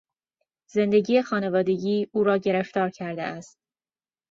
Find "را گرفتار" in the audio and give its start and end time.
2.23-2.89